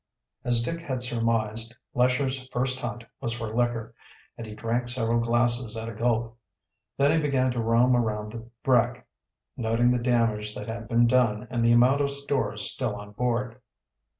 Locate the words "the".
8.33-8.49, 9.91-9.99, 11.63-11.71